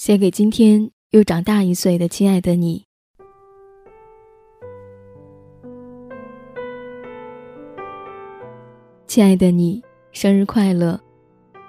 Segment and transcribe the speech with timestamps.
[0.00, 2.86] 写给今天又长大一岁的亲爱的你，
[9.06, 10.98] 亲爱的你，生日快乐！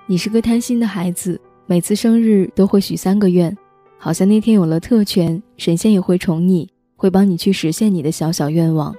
[0.05, 3.53] 你是个贪心的孩子，每次生日都会许三个愿，
[3.97, 8.95] 好像那天有了特权，神仙也会宠你，会帮你去实现你的小小愿望。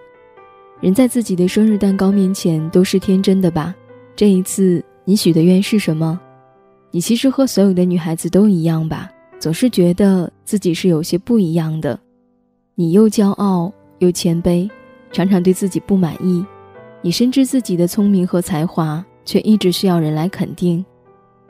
[0.82, 3.74] 人在自己的生日蛋糕面前都是天真的吧？
[4.14, 6.20] 这一次你许的愿是什么？
[6.90, 9.10] 你其实和所有的女孩子都一样吧？
[9.42, 11.98] 总是觉得自己是有些不一样的，
[12.76, 14.70] 你又骄傲又谦卑，
[15.10, 16.46] 常常对自己不满意。
[17.00, 20.84] 你深知自己的聪明和才华，却一直需要人来肯定。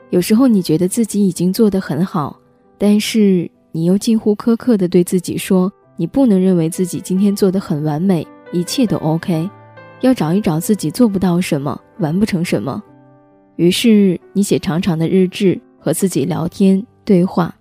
[0.09, 2.35] 有时候你觉得自己已经做得很好，
[2.79, 9.47] 但是你又近乎苛刻地对自己说：“你不能认为自己今天做得很完美，一切都 OK，
[10.01, 12.81] 要找一找自己做不到什么，完不成什么。”
[13.57, 17.55] 于是你写长长的日志，和自己聊天对话。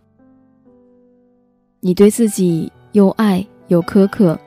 [1.85, 4.39] 你对自己又爱又苛刻，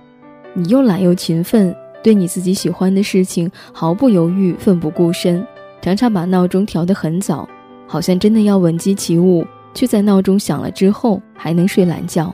[0.54, 5.46] 你又懒又勤奋，对你自己喜欢的事情毫不犹豫、奋不顾身，
[5.82, 7.46] 常常把闹钟调得很早，
[7.86, 12.34] 好像真的要闻鸡起舞，却在闹钟响了之后还能睡懒觉。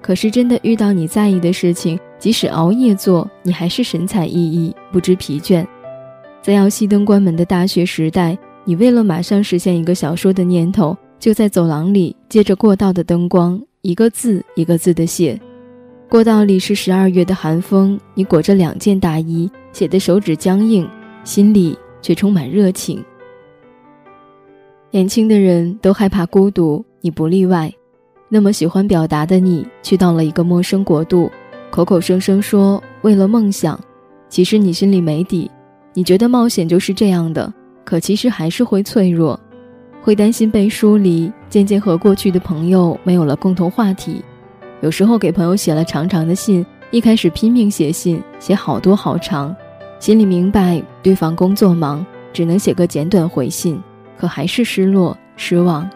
[0.00, 5.62] 可是真的遇到你在意的事情，即使熬夜做，你还是神采奕奕，不知疲倦。
[6.40, 13.60] 在要熄灯关门的大学时代，你为了马上实现一个小说的念头，就在走廊里借着过道的灯光。
[13.82, 15.40] 一个字一个字的写，
[16.08, 20.88] 过道里是十二月的寒风，你裹着两件大衣，写的手指僵硬，
[21.22, 23.02] 心里却充满热情。
[24.90, 27.72] 年轻的人都害怕孤独，你不例外。
[28.28, 31.30] 那么喜欢表达的你，去到了一个陌生国度，
[31.70, 33.78] 口口声声说为了梦想，
[34.28, 35.48] 其实你心里没底。
[35.94, 37.52] 你觉得冒险就是这样的，
[37.84, 39.38] 可其实还是会脆弱。
[40.02, 44.24] 会担心被疏离，渐渐和过去的朋友没有了共同话题。
[44.80, 49.54] 有时候给朋友写了长长的信，一开始拼命写信，写好多好长，
[49.98, 53.80] 心里明白对方工作忙，只能写个简短回信，
[54.16, 55.88] 可还是失落失望。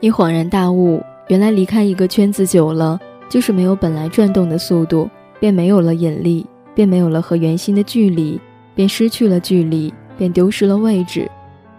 [0.00, 5.08] 你恍然大悟，原来离开一个圈子久了，就是没有本来转动的速度，
[5.40, 8.38] 便没有了引力，便没有了和圆心的距离，
[8.74, 9.92] 便失去了距离。
[10.16, 11.30] 便丢失了位置，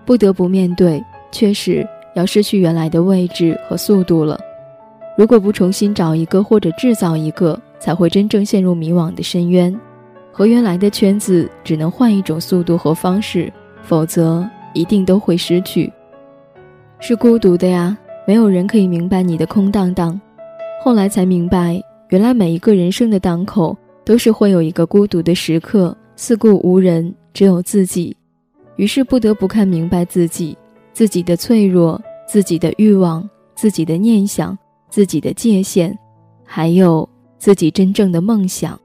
[0.06, 4.40] 不得不面对，确实要失去原来的位置和速度了。
[5.18, 9.74] 如果不重新找一个或者制造一个，才会真正陷入迷惘的深渊。
[10.32, 14.44] 和原来的圈子只能换一种速度和方式，否则
[14.74, 15.92] 一定都会失去。
[17.00, 17.96] 是孤独的呀，
[18.26, 20.20] 没有人可以明白你的空荡荡。
[20.84, 21.80] 后来才明白，
[22.10, 28.18] 原来每一个人生的档口都是会有一个孤独的时刻，四顾无人，只有自己。
[28.76, 30.58] 于是不得不看明白自己，
[30.94, 34.58] 自己的脆弱，自己的欲望，自己的念想，
[34.90, 35.98] 自己的界限，
[36.44, 37.08] 还有
[37.38, 38.80] 自己真正的梦想。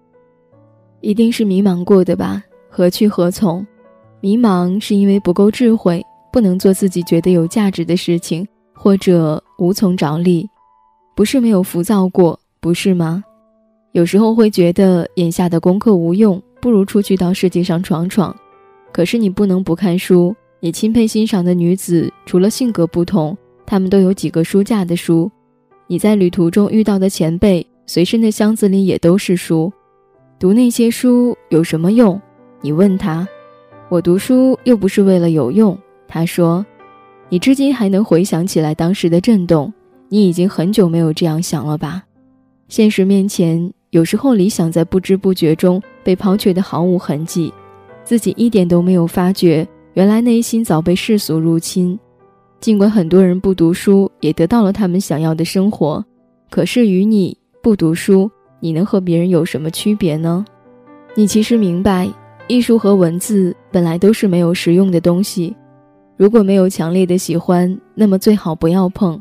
[1.01, 2.43] 一定是迷茫过的吧？
[2.69, 3.67] 何去何从？
[4.21, 10.49] 迷茫是因为不够智慧，不能做自己觉得有价值的事情，或者无从着力。
[11.15, 13.23] 不是没有浮躁过，不是吗？
[13.93, 18.35] 有时候会觉得眼下的功课无用，不如出去到世界上闯闯。
[18.93, 20.35] 可是你不能不看书。
[20.61, 25.31] 你钦佩欣赏的女子，除了性格不同，她们都有几个书架的书。
[25.87, 29.73] 你在旅途中遇到的前辈，随身的箱子里也都是书。
[30.39, 32.21] 读那些书有什么用？
[32.61, 33.27] 你问他。
[33.89, 35.79] 我读书又不是为了有用。
[36.07, 36.65] 他说。
[37.31, 39.71] 你至今还能回想起来当时的震动。
[40.09, 42.03] 你已经很久没有这样想了吧？
[42.69, 47.53] 现实面前，有时候理想在不知不觉中被抛却的毫无痕迹。
[48.09, 51.99] 自己一点都没有发觉，原来内心早被世俗入侵。
[52.59, 56.03] 尽管很多人不读书，也得到了他们想要的生活，
[56.49, 58.31] 可是与你不读书，
[58.61, 60.43] 你能和别人有什么区别呢？
[61.15, 62.09] 你其实明白，
[62.47, 65.55] 艺术和文字本来都是没有实用的东西。
[66.17, 69.21] 如果没有强烈的喜欢，那么最好不要碰。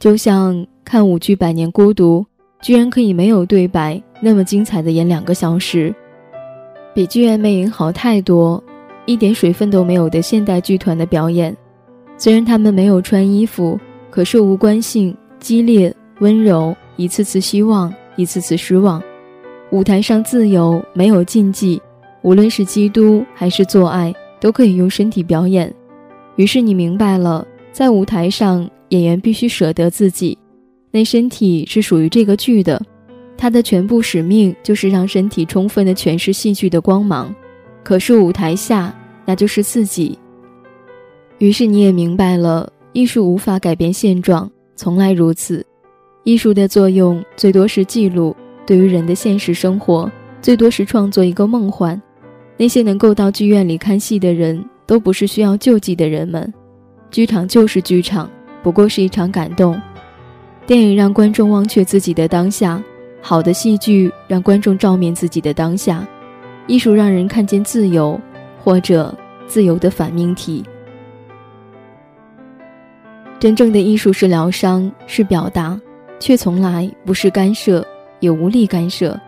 [0.00, 2.26] 就像看舞剧《百年孤独》，
[2.66, 5.94] 居然可以没有对白，那么精彩的演两个小时。
[6.94, 8.62] 比剧院魅影好太多，
[9.06, 11.56] 一点水分都没有的现代剧团的表演，
[12.16, 13.78] 虽然他们没有穿衣服，
[14.10, 19.02] 可是无关性激烈温柔，一次次希望，一次次失望。
[19.70, 21.80] 舞台上自由，没有禁忌，
[22.22, 25.72] 无论是基督还是做爱，都可以用身体表演。
[26.36, 30.36] 于是你明白了，在舞台上，演员必须舍得自己，
[30.90, 32.82] 那身体是属于这个剧的。
[33.38, 37.32] 他的全部使命就是让身体充分的诠释戏剧的光芒，
[37.84, 38.92] 可是舞台下
[39.24, 40.18] 那就是自己。
[41.38, 45.64] 于是你也明白了，艺术无法改变现状，从来如此。
[46.24, 48.34] 艺术的作用最多是记录，
[48.66, 50.10] 对于人的现实生活，
[50.42, 52.00] 最多是创作一个梦幻。
[52.56, 56.52] 那些能够到剧院里看戏的人，都不是需要救济的人们。
[57.08, 58.28] 剧场就是剧场，
[58.62, 59.80] 不过是一场感动。
[60.66, 62.82] 电影让观众忘却自己的当下，
[63.20, 66.06] 好的戏剧让观众照面自己的当下。
[66.66, 68.20] 艺术让人看见自由，
[68.62, 69.14] 或者
[69.46, 70.62] 自由的反命题。
[73.38, 75.80] 真正的艺术是疗伤，是表达，
[76.20, 77.86] 却从来不是干涉，
[78.20, 79.18] 也无力干涉。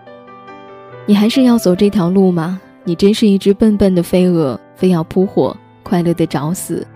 [1.07, 2.61] 你还是要走这条路吗？
[2.85, 6.87] 你真是一只笨笨的飞蛾，非要扑火，快乐的找死。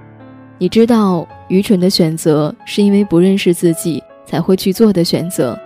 [0.58, 5.58] 你知道，愚蠢的选择是因为不认识自己才会去做的选择。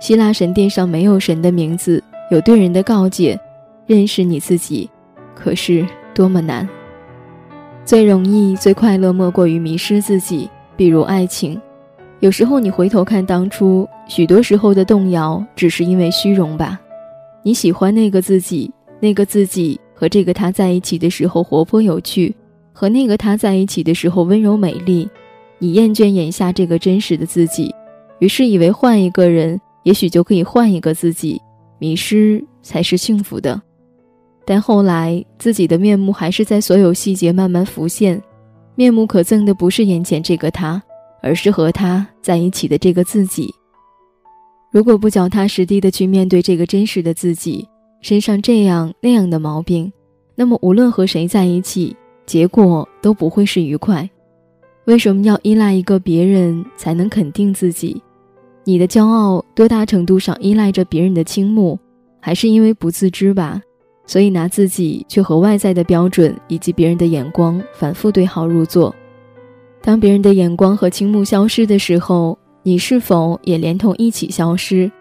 [0.00, 3.38] 希腊神殿上没有神的名字，有对人的告诫：
[3.86, 4.88] 认识你自己。
[5.34, 6.68] 可是多么难！
[7.84, 10.48] 最容易、最快乐，莫过于迷失自己。
[10.76, 11.60] 比如爱情，
[12.20, 16.78] 有时候你回头看当初，许多时候的动摇，只是因为虚荣吧。
[17.42, 22.34] 你喜欢那个自己，那个自己和这个他在一起的时候活泼有趣，
[22.72, 25.08] 和那个他在一起的时候温柔美丽。
[25.58, 27.74] 你厌倦眼下这个真实的自己，
[28.20, 31.40] 于是以为换一个人，也许就可以换一个自己。
[31.78, 33.58] 迷失才是幸福的，
[34.44, 38.20] 但后来自己的面目还是在所有细节慢慢浮现。
[38.74, 40.82] 面目可憎的不是眼前这个他，
[41.22, 43.48] 而是和他在一起的这个自己。
[44.70, 47.66] 如果不脚踏实地的去面对这个真实的自己，
[48.02, 49.90] 身上这样那样的毛病，
[50.34, 51.96] 那么无论和谁在一起，
[52.26, 54.06] 结果都不会是愉快。
[54.84, 58.02] 为什么要依赖一个别人才能肯定自己？
[58.68, 61.78] 你的骄傲多大程度上依赖着别人的倾慕，
[62.20, 63.58] 还是因为不自知吧？
[64.04, 68.94] 所以拿自己去和外在的标准以及别人的眼光反复对号入座，
[69.80, 74.92] 当别人的眼光和倾慕消失的时候，你是否也连同一起消失？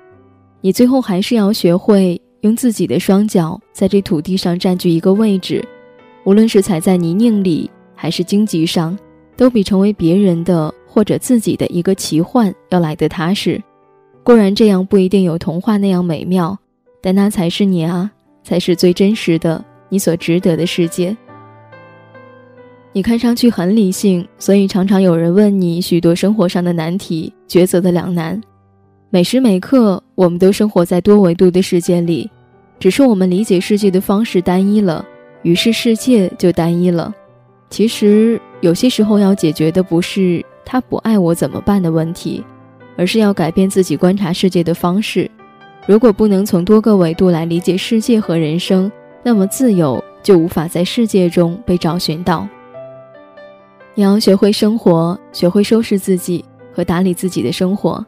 [0.61, 5.61] 你最后还是要学会用自己的双脚在这土地上占据一个位置，
[6.23, 8.97] 无论是踩在泥泞里还是荆棘上，
[9.35, 13.61] 都比成为别人的或者自己的一个奇幻要来得踏实。
[14.23, 16.57] 固然这样不一定有童话那样美妙，
[17.03, 18.09] 但那才是你啊。
[18.43, 21.15] 才是最真实的你所值得的世界。
[22.93, 28.41] 你看上去很理性，所以常常有人问你许多生活上的难题、抉择的两难。
[29.11, 32.27] 每时每刻，我们都生活在多维度的世界里，
[32.79, 35.05] 只是我们理解世界的方式单一了，
[35.43, 37.13] 于是世界就单一了。
[37.69, 42.43] 其实有些时候要解决的不是他不爱我怎么办的问题，
[42.97, 45.31] 而是要改变自己观察世界的方式。
[45.85, 48.91] 如果不能从多个维度来理解世界和人生，
[49.23, 52.45] 那么自由就无法在世界中被找寻到。
[53.95, 56.43] 你要学会生活，学会收拾自己
[56.73, 58.05] 和打理自己的生活，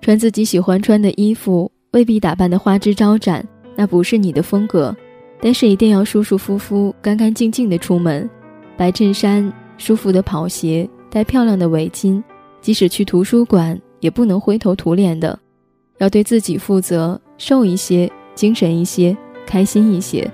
[0.00, 3.46] 穿自己喜欢穿的衣服，未必打扮的花枝招展，
[3.76, 4.96] 那不是你的风格。
[5.42, 8.28] 但是一定要舒舒服服、干干净净的出门，
[8.78, 12.22] 白衬衫、舒服的跑鞋、戴漂亮的围巾，
[12.60, 15.38] 即使去图书馆，也不能灰头土脸的。
[15.98, 19.14] 要对自己负责，瘦一些，精神一些，
[19.44, 20.30] 开心一些。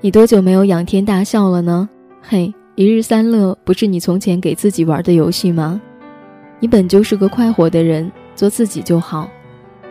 [0.00, 1.88] 你多久没有仰天大笑了呢？
[2.22, 5.80] 嘿，一日三乐不是你从前给自己玩的游戏吗？
[6.60, 9.28] 你本就是个快活的人，做自己就好。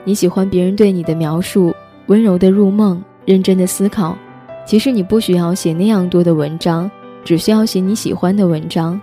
[0.04, 1.74] 你喜欢别人对你的描述，
[2.08, 4.18] 温柔的入梦，认真的思考。
[4.66, 6.90] 其实你不需要写那样多的文章，
[7.28, 8.98] 只需要写你喜欢的文章。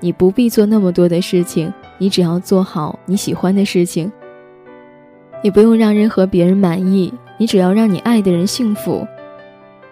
[0.00, 1.72] 你不必做那么多的事情。
[1.96, 4.10] 你只要做好你喜欢的事情，
[5.44, 9.06] 你不用让任何别人满意，你只要让你爱的人幸福。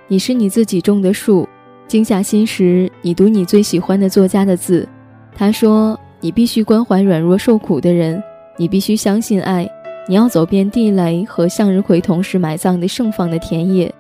[0.09, 1.49] 你是你自己种的树，
[1.87, 4.88] 静下心时，你读你最喜欢的作家的字。
[5.37, 8.21] 他说：“你必须关怀软弱受苦的人，
[8.57, 9.69] 你必须相信爱。
[10.09, 13.93] 你要走遍地雷和向日葵同时埋葬的盛放的田野。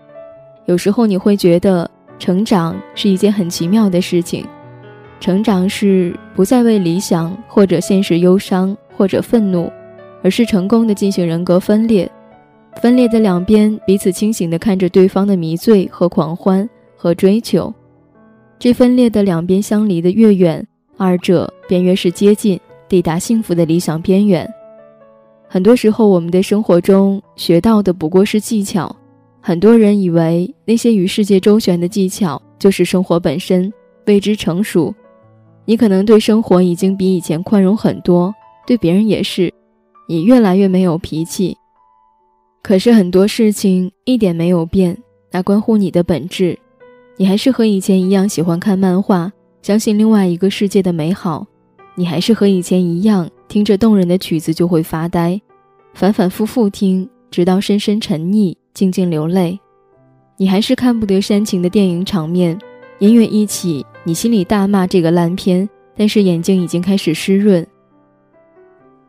[0.64, 1.88] 有时候你会觉得
[2.18, 4.46] 成长是一件很奇妙的事情。”
[5.18, 9.72] 成长是不再为理想或者现实忧伤或者愤怒，
[10.22, 12.10] 而是成功的进行人格分裂。
[12.82, 17.72] 分裂的两边彼此清醒地看着对方的迷醉和狂欢和追求。
[18.58, 20.64] 这分裂的两边相离的越远，
[20.98, 24.46] 二者便越是接近，抵达幸福的理想边缘。
[25.48, 28.94] 很多时候，我们的生活中学到的不过是技巧。
[29.46, 33.72] 很多人以为那些与世界周旋的技巧就是生活本身，
[34.06, 34.92] 为之成熟。
[35.64, 38.34] 你可能对生活已经比以前宽容很多，
[38.66, 39.54] 对别人也是，
[40.08, 41.56] 你越来越没有脾气。
[42.60, 44.98] 可是很多事情一点没有变，
[45.30, 46.58] 那关乎你的本质，
[47.16, 51.46] 你还是和以前一样喜欢看漫画，相信另外一个世界的美好，
[51.94, 55.40] 你还是和以前一样，听着动人的曲子就会发呆，
[55.94, 59.60] 反反复复听，直到深深沉溺，静静流泪。
[60.38, 62.58] 你还是看不得煽情的电影场面，
[62.98, 67.66] 音乐一起，你心里大骂这个烂片，但是眼睛已经开始湿润。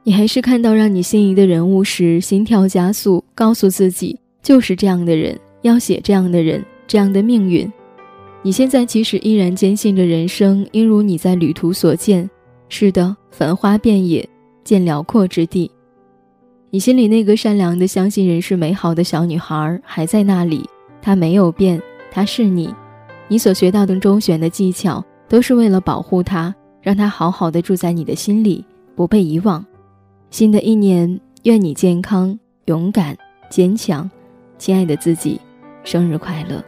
[0.03, 7.71] 你还是看到让你心仪的人物时，心跳加速，告诉自己就是这样的人，要写这样的人，这样的命运。
[8.41, 12.29] 你现在其实依然坚信着人生应如你在旅途所见，
[12.67, 14.27] 是的，繁花遍野，
[14.65, 15.71] 见辽阔之地。
[16.69, 20.69] 你心里那个善良的、相信人世美好的小女孩还在那里，
[21.01, 21.81] 她没有变，
[22.11, 22.73] 她是你。
[23.29, 29.65] 你所学到的周旋的技巧，都是为了保护她，让她好好的住在你的心里，不被遗忘。
[30.29, 33.17] 新的一年，愿你健康、勇敢、
[33.49, 34.09] 坚强，
[34.57, 35.39] 亲爱的自己，
[35.85, 36.61] 生日快乐！